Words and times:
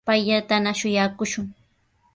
Payllatana 0.09 0.71
shuyaakushun. 0.79 1.47